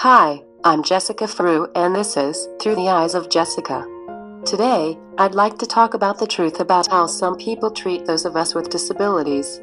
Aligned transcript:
Hi, 0.00 0.42
I'm 0.62 0.82
Jessica 0.82 1.26
Frew, 1.26 1.68
and 1.74 1.96
this 1.96 2.18
is 2.18 2.48
Through 2.60 2.74
the 2.74 2.90
Eyes 2.90 3.14
of 3.14 3.30
Jessica. 3.30 3.86
Today, 4.44 4.98
I'd 5.16 5.34
like 5.34 5.56
to 5.56 5.66
talk 5.66 5.94
about 5.94 6.18
the 6.18 6.26
truth 6.26 6.60
about 6.60 6.90
how 6.90 7.06
some 7.06 7.34
people 7.34 7.70
treat 7.70 8.04
those 8.04 8.26
of 8.26 8.36
us 8.36 8.54
with 8.54 8.68
disabilities. 8.68 9.58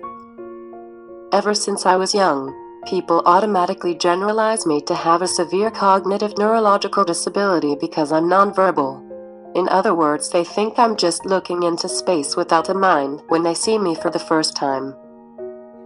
Ever 1.31 1.53
since 1.53 1.85
I 1.85 1.97
was 1.97 2.15
young, 2.15 2.51
people 2.87 3.21
automatically 3.27 3.93
generalize 3.93 4.65
me 4.65 4.81
to 4.81 4.95
have 4.95 5.21
a 5.21 5.27
severe 5.27 5.69
cognitive 5.69 6.35
neurological 6.39 7.05
disability 7.05 7.75
because 7.79 8.11
I'm 8.11 8.25
nonverbal. 8.25 9.55
In 9.55 9.69
other 9.69 9.93
words, 9.93 10.31
they 10.31 10.43
think 10.43 10.79
I'm 10.79 10.97
just 10.97 11.27
looking 11.27 11.61
into 11.61 11.87
space 11.87 12.35
without 12.35 12.69
a 12.69 12.73
mind 12.73 13.21
when 13.27 13.43
they 13.43 13.53
see 13.53 13.77
me 13.77 13.93
for 13.93 14.09
the 14.09 14.17
first 14.17 14.55
time. 14.55 14.95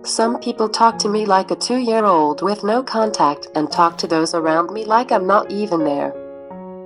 Some 0.04 0.40
people 0.40 0.70
talk 0.70 0.98
to 1.00 1.10
me 1.10 1.26
like 1.26 1.52
a 1.52 1.56
two 1.56 1.78
year 1.78 2.06
old 2.06 2.42
with 2.42 2.64
no 2.64 2.82
contact 2.82 3.48
and 3.56 3.72
talk 3.72 3.98
to 3.98 4.08
those 4.08 4.34
around 4.34 4.72
me 4.72 4.86
like 4.86 5.12
I'm 5.12 5.28
not 5.28 5.52
even 5.52 5.84
there. 5.84 6.14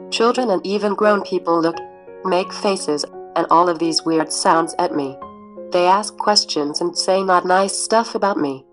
Children 0.09 0.49
and 0.49 0.65
even 0.65 0.95
grown 0.95 1.21
people 1.21 1.61
look, 1.61 1.77
make 2.25 2.51
faces, 2.51 3.05
and 3.35 3.45
all 3.49 3.69
of 3.69 3.79
these 3.79 4.03
weird 4.03 4.31
sounds 4.31 4.73
at 4.79 4.95
me. 4.95 5.17
They 5.71 5.87
ask 5.87 6.17
questions 6.17 6.81
and 6.81 6.97
say 6.97 7.23
not 7.23 7.45
nice 7.45 7.77
stuff 7.77 8.15
about 8.15 8.37
me. 8.37 8.65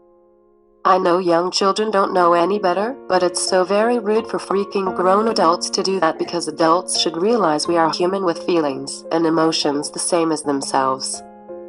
I 0.85 0.97
know 0.97 1.19
young 1.19 1.51
children 1.51 1.91
don't 1.91 2.15
know 2.15 2.33
any 2.33 2.59
better, 2.59 2.97
but 3.09 3.23
it's 3.23 3.47
so 3.47 3.65
very 3.65 3.99
rude 3.99 4.27
for 4.27 4.39
freaking 4.39 4.97
grown 4.97 5.29
adults 5.29 5.69
to 5.71 5.83
do 5.83 6.01
that 6.01 6.19
because 6.19 6.49
adults 6.49 6.99
should 6.99 7.17
realize 7.17 7.69
we 7.69 7.77
are 7.77 7.93
human 7.93 8.25
with 8.25 8.43
feelings 8.45 9.05
and 9.13 9.27
emotions 9.27 9.91
the 9.91 9.99
same 9.99 10.33
as 10.33 10.43
themselves. 10.43 11.23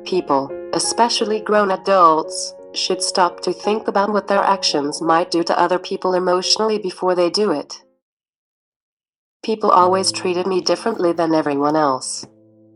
People, 0.05 0.49
especially 0.73 1.41
grown 1.41 1.71
adults, 1.71 2.53
should 2.73 3.01
stop 3.01 3.41
to 3.41 3.53
think 3.53 3.87
about 3.87 4.11
what 4.11 4.27
their 4.27 4.39
actions 4.39 5.01
might 5.01 5.31
do 5.31 5.43
to 5.43 5.59
other 5.59 5.79
people 5.79 6.13
emotionally 6.13 6.77
before 6.77 7.15
they 7.15 7.29
do 7.29 7.51
it. 7.51 7.83
People 9.43 9.71
always 9.71 10.11
treated 10.11 10.45
me 10.45 10.61
differently 10.61 11.13
than 11.13 11.33
everyone 11.33 11.75
else. 11.75 12.27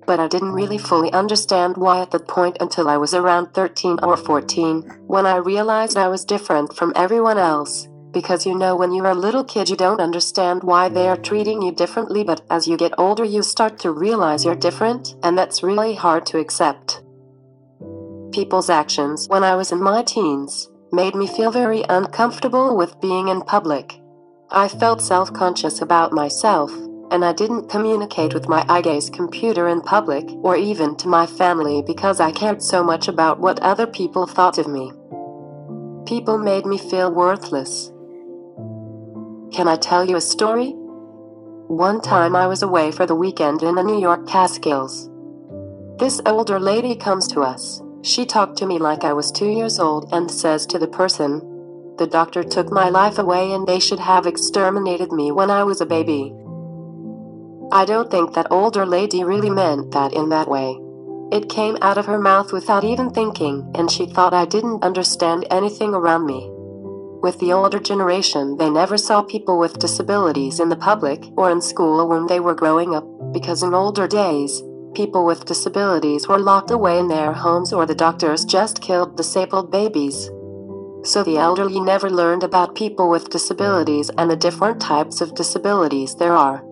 But 0.05 0.19
I 0.19 0.27
didn't 0.27 0.53
really 0.53 0.77
fully 0.77 1.11
understand 1.13 1.77
why 1.77 2.02
at 2.02 2.11
that 2.11 2.27
point 2.27 2.58
until 2.59 2.89
I 2.89 2.97
was 2.97 3.13
around 3.13 3.53
13 3.53 4.00
or 4.03 4.17
14, 4.17 4.81
when 5.08 5.25
I 5.25 5.38
realized 5.38 5.97
I 5.97 6.07
was 6.07 6.25
different 6.25 6.75
from 6.75 6.94
everyone 6.95 7.38
else. 7.38 7.88
Because 8.11 8.45
you 8.45 8.55
know, 8.55 8.75
when 8.75 8.94
you're 8.94 9.07
a 9.07 9.16
little 9.16 9.44
kid, 9.44 9.69
you 9.69 9.75
don't 9.75 10.02
understand 10.02 10.63
why 10.63 10.88
they 10.88 11.07
are 11.07 11.17
treating 11.17 11.61
you 11.61 11.72
differently, 11.72 12.23
but 12.23 12.41
as 12.50 12.67
you 12.67 12.78
get 12.78 12.94
older, 12.97 13.23
you 13.23 13.41
start 13.44 13.80
to 13.80 13.91
realize 13.91 14.45
you're 14.45 14.55
different, 14.55 15.16
and 15.23 15.38
that's 15.38 15.63
really 15.63 15.95
hard 15.95 16.25
to 16.28 16.38
accept 16.38 17.02
people's 18.33 18.69
actions 18.69 19.29
when 19.29 19.43
I 19.43 19.55
was 19.55 19.71
in 19.71 19.81
my 19.81 20.01
teens 20.01 20.67
made 20.91 21.15
me 21.15 21.27
feel 21.27 21.51
very 21.51 21.83
uncomfortable 21.87 22.75
with 22.75 22.99
being 22.99 23.27
in 23.27 23.41
public. 23.41 23.99
I 24.49 24.67
felt 24.67 25.01
self 25.01 25.31
conscious 25.31 25.81
about 25.81 26.11
myself, 26.11 26.71
and 27.11 27.23
I 27.23 27.31
didn't 27.31 27.69
communicate 27.69 28.33
with 28.33 28.49
my 28.49 28.65
eye 28.67 28.81
gaze 28.81 29.09
computer 29.09 29.67
in 29.67 29.81
public 29.81 30.25
or 30.43 30.57
even 30.57 30.95
to 30.97 31.07
my 31.07 31.27
family 31.27 31.83
because 31.85 32.19
I 32.19 32.31
cared 32.31 32.61
so 32.61 32.83
much 32.83 33.07
about 33.07 33.39
what 33.39 33.59
other 33.59 33.85
people 33.85 34.25
thought 34.25 34.57
of 34.57 34.67
me. 34.67 34.91
People 36.05 36.37
made 36.37 36.65
me 36.65 36.77
feel 36.77 37.13
worthless. 37.13 37.89
Can 39.55 39.67
I 39.67 39.77
tell 39.77 40.03
you 40.03 40.15
a 40.15 40.21
story? 40.21 40.73
One 41.67 42.01
time 42.01 42.35
I 42.35 42.47
was 42.47 42.63
away 42.63 42.91
for 42.91 43.05
the 43.05 43.15
weekend 43.15 43.61
in 43.61 43.75
the 43.75 43.83
New 43.83 43.99
York 44.01 44.27
Catskills. 44.27 45.09
This 45.99 46.19
older 46.25 46.59
lady 46.59 46.95
comes 46.95 47.27
to 47.29 47.41
us 47.41 47.82
she 48.03 48.25
talked 48.25 48.57
to 48.57 48.65
me 48.65 48.77
like 48.77 49.05
I 49.05 49.13
was 49.13 49.31
two 49.31 49.49
years 49.49 49.79
old 49.79 50.11
and 50.11 50.29
says 50.29 50.65
to 50.67 50.77
the 50.77 50.87
person, 50.87 51.39
The 51.97 52.05
doctor 52.07 52.43
took 52.43 52.69
my 52.69 52.89
life 52.89 53.17
away 53.17 53.53
and 53.53 53.65
they 53.65 53.79
should 53.79 53.99
have 53.99 54.27
exterminated 54.27 55.11
me 55.11 55.31
when 55.31 55.49
I 55.49 55.63
was 55.63 55.79
a 55.79 55.85
baby. 55.85 56.35
I 57.71 57.85
don't 57.85 58.11
think 58.11 58.33
that 58.33 58.51
older 58.51 58.85
lady 58.85 59.23
really 59.23 59.49
meant 59.49 59.91
that 59.91 60.13
in 60.13 60.29
that 60.29 60.50
way. 60.50 60.78
It 61.31 61.50
came 61.50 61.78
out 61.81 61.97
of 61.97 62.05
her 62.05 62.19
mouth 62.19 62.51
without 62.51 62.83
even 62.83 63.09
thinking, 63.09 63.72
and 63.73 63.89
she 63.89 64.05
thought 64.05 64.33
I 64.33 64.45
didn't 64.45 64.83
understand 64.83 65.47
anything 65.49 65.94
around 65.94 66.25
me. 66.25 66.49
With 67.23 67.39
the 67.39 67.53
older 67.53 67.79
generation, 67.79 68.57
they 68.57 68.69
never 68.69 68.97
saw 68.97 69.23
people 69.23 69.57
with 69.57 69.79
disabilities 69.79 70.59
in 70.59 70.67
the 70.67 70.75
public 70.75 71.23
or 71.38 71.49
in 71.49 71.61
school 71.61 72.05
when 72.07 72.28
they 72.28 72.41
were 72.41 72.53
growing 72.53 72.94
up, 72.94 73.05
because 73.31 73.63
in 73.63 73.73
older 73.73 74.07
days, 74.09 74.61
people 74.93 75.25
with 75.25 75.45
disabilities 75.45 76.27
were 76.27 76.39
locked 76.39 76.71
away 76.71 76.99
in 76.99 77.07
their 77.07 77.33
homes 77.33 77.73
or 77.73 77.85
the 77.85 77.95
doctors 77.95 78.45
just 78.45 78.81
killed 78.81 79.17
disabled 79.17 79.71
babies. 79.71 80.29
So 81.03 81.23
the 81.23 81.37
elderly 81.37 81.79
never 81.79 82.09
learned 82.09 82.43
about 82.43 82.75
people 82.75 83.09
with 83.09 83.29
disabilities 83.29 84.09
and 84.17 84.29
the 84.29 84.35
different 84.35 84.79
types 84.79 85.21
of 85.21 85.35
disabilities 85.35 86.15
there 86.15 86.33
are. 86.33 86.63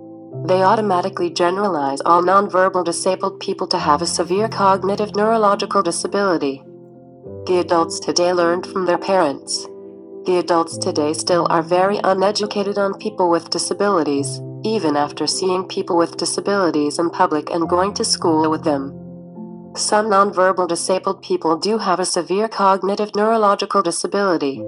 They 0.45 0.63
automatically 0.63 1.29
generalize 1.29 2.01
all 2.01 2.23
nonverbal 2.23 2.85
disabled 2.85 3.39
people 3.39 3.67
to 3.67 3.77
have 3.77 4.01
a 4.01 4.07
severe 4.07 4.47
cognitive 4.47 5.15
neurological 5.15 5.81
disability. 5.81 6.63
The 7.45 7.59
adults 7.59 7.99
today 7.99 8.31
learned 8.31 8.65
from 8.65 8.85
their 8.85 8.97
parents. 8.97 9.65
The 10.25 10.37
adults 10.39 10.77
today 10.77 11.13
still 11.13 11.47
are 11.49 11.61
very 11.63 11.99
uneducated 12.03 12.77
on 12.77 12.97
people 12.99 13.29
with 13.29 13.49
disabilities 13.49 14.39
even 14.63 14.95
after 14.95 15.27
seeing 15.27 15.67
people 15.67 15.97
with 15.97 16.17
disabilities 16.17 16.99
in 16.99 17.09
public 17.09 17.49
and 17.49 17.69
going 17.69 17.93
to 17.95 18.05
school 18.05 18.49
with 18.49 18.63
them. 18.63 18.91
Some 19.75 20.07
nonverbal 20.07 20.67
disabled 20.67 21.21
people 21.21 21.57
do 21.57 21.77
have 21.77 21.99
a 21.99 22.05
severe 22.05 22.47
cognitive 22.47 23.15
neurological 23.15 23.81
disability. 23.81 24.61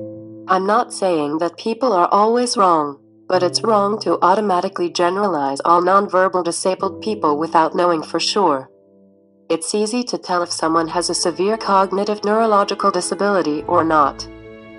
I'm 0.47 0.65
not 0.65 0.93
saying 0.93 1.39
that 1.39 1.57
people 1.57 1.93
are 1.93 2.07
always 2.11 2.55
wrong, 2.57 2.99
but 3.27 3.43
it's 3.43 3.63
wrong 3.63 3.99
to 4.01 4.17
automatically 4.21 4.89
generalize 4.89 5.59
all 5.65 5.81
nonverbal 5.81 6.43
disabled 6.43 7.01
people 7.01 7.37
without 7.37 7.75
knowing 7.75 8.01
for 8.03 8.19
sure. 8.19 8.69
It's 9.49 9.75
easy 9.75 10.03
to 10.03 10.17
tell 10.17 10.41
if 10.41 10.51
someone 10.51 10.87
has 10.87 11.09
a 11.09 11.13
severe 11.13 11.57
cognitive 11.57 12.23
neurological 12.23 12.91
disability 12.91 13.63
or 13.63 13.83
not. 13.83 14.27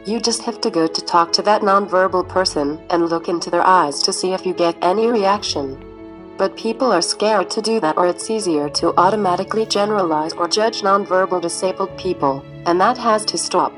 You 0.07 0.21
just 0.21 0.43
have 0.43 0.61
to 0.61 0.71
go 0.71 0.87
to 0.87 1.01
talk 1.01 1.33
to 1.33 1.43
that 1.43 1.63
nonverbal 1.63 2.29
person 2.29 2.79
and 2.91 3.09
look 3.09 3.27
into 3.27 3.49
their 3.49 3.67
eyes 3.67 4.03
to 4.03 4.13
see 4.13 4.35
if 4.35 4.45
you 4.45 4.53
get 4.53 4.77
any 4.83 5.07
reaction. 5.07 5.83
But 6.37 6.59
people 6.59 6.93
are 6.93 7.01
scared 7.01 7.49
to 7.53 7.63
do 7.63 7.81
that, 7.81 7.97
or 7.97 8.07
it's 8.07 8.29
easier 8.29 8.69
to 8.69 8.95
automatically 8.99 9.65
generalize 9.65 10.35
or 10.35 10.47
judge 10.47 10.83
nonverbal 10.83 11.41
disabled 11.41 11.97
people, 11.97 12.45
and 12.67 12.79
that 12.83 12.99
has 12.99 13.25
to 13.25 13.39
stop. 13.39 13.73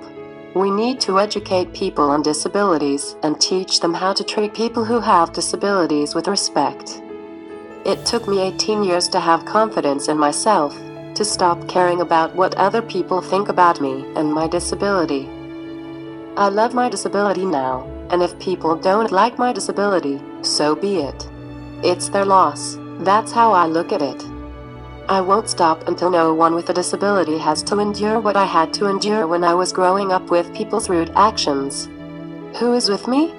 We 0.57 0.69
need 0.69 1.01
to 1.03 1.21
educate 1.21 1.73
people 1.73 2.11
on 2.11 2.23
disabilities 2.23 3.15
and 3.23 3.41
teach 3.41 3.79
them 3.79 3.95
how 3.95 4.13
to 4.15 4.25
treat 4.25 4.53
people 4.53 4.85
who 4.85 4.99
have 4.99 5.33
disabilities 5.33 6.17
with 6.17 6.27
respect. 6.27 7.03
It 7.85 8.05
took 8.05 8.27
me 8.27 8.41
18 8.41 8.83
years 8.83 9.07
to 9.11 9.21
have 9.21 9.45
confidence 9.45 10.09
in 10.09 10.19
myself, 10.19 10.77
to 11.15 11.25
stop 11.25 11.69
caring 11.69 12.01
about 12.01 12.35
what 12.35 12.57
other 12.57 12.83
people 12.83 13.21
think 13.21 13.49
about 13.49 13.81
me 13.81 14.05
and 14.17 14.35
my 14.35 14.49
disability. 14.49 15.31
I 16.39 16.51
love 16.51 16.75
my 16.75 16.91
disability 16.91 17.47
now, 17.47 17.87
and 18.11 18.23
if 18.23 18.39
people 18.39 18.77
don't 18.77 19.11
like 19.11 19.39
my 19.39 19.55
disability, 19.55 20.21
so 20.43 20.75
be 20.75 20.99
it. 20.99 21.27
It's 21.83 22.11
their 22.11 22.27
loss. 22.27 22.77
That's 22.99 23.33
how 23.33 23.53
I 23.53 23.65
look 23.65 23.91
at 23.91 24.03
it. 24.03 24.23
I 25.09 25.23
won't 25.23 25.49
stop 25.49 25.89
until 25.89 26.11
no 26.11 26.35
one 26.35 26.55
with 26.55 26.69
a 26.69 26.75
disability 26.75 27.39
has 27.39 27.63
to 27.63 27.79
endure 27.79 28.21
what 28.21 28.37
I 28.37 28.45
had 28.45 28.75
to 28.75 28.87
endure 28.87 29.27
when 29.27 29.45
I 29.45 29.55
was 29.55 29.73
growing 29.73 30.13
up 30.13 30.29
with 30.29 30.55
people's 30.55 30.91
rude 30.91 31.11
actions. 31.17 31.87
Who 32.59 32.75
is 32.75 32.91
with 32.91 33.09
me? 33.09 33.33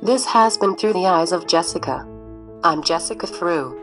This 0.00 0.24
has 0.24 0.56
been 0.56 0.76
Through 0.76 0.94
the 0.94 1.06
Eyes 1.06 1.32
of 1.32 1.46
Jessica. 1.46 2.06
I'm 2.64 2.82
Jessica 2.82 3.26
Frew. 3.26 3.81